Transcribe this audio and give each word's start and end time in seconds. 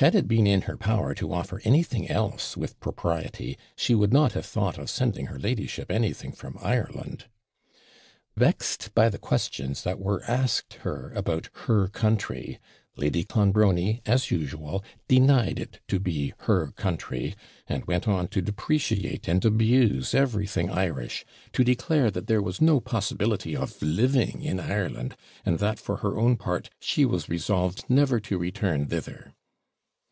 Had 0.00 0.14
it 0.14 0.28
been 0.28 0.46
in 0.46 0.60
her 0.68 0.76
power 0.76 1.14
to 1.14 1.32
offer 1.32 1.62
anything 1.64 2.06
else 2.10 2.54
with 2.54 2.78
propriety, 2.80 3.56
she 3.76 3.94
would 3.94 4.12
not 4.12 4.34
have 4.34 4.44
thought 4.44 4.76
of 4.76 4.90
sending 4.90 5.28
her 5.28 5.38
ladyship 5.38 5.90
anything 5.90 6.32
from 6.32 6.58
Ireland. 6.60 7.24
Vexed 8.36 8.94
by 8.94 9.08
the 9.08 9.16
questions 9.16 9.84
that 9.84 9.98
were 9.98 10.22
asked 10.28 10.74
her 10.82 11.14
about 11.14 11.48
HER 11.54 11.88
COUNTRY, 11.88 12.58
Lady 12.96 13.24
Clonbrony, 13.24 14.02
as 14.04 14.30
usual, 14.30 14.84
denied 15.08 15.58
it 15.58 15.80
to 15.88 15.98
be 15.98 16.34
her 16.40 16.72
country, 16.72 17.34
and 17.66 17.86
went 17.86 18.06
on 18.06 18.28
to 18.28 18.42
depreciate 18.42 19.26
and 19.26 19.42
abuse 19.46 20.14
everything 20.14 20.68
Irish; 20.68 21.24
to 21.54 21.64
declare 21.64 22.10
that 22.10 22.26
there 22.26 22.42
was 22.42 22.60
no 22.60 22.80
possibility 22.80 23.56
of 23.56 23.80
living 23.80 24.42
in 24.42 24.60
Ireland; 24.60 25.16
and 25.46 25.58
that, 25.60 25.78
for 25.78 25.96
her 25.96 26.18
own 26.18 26.36
part, 26.36 26.68
she 26.82 27.06
was 27.06 27.30
resolved 27.30 27.86
never 27.88 28.20
to 28.20 28.36
return 28.36 28.88
thither. 28.88 29.32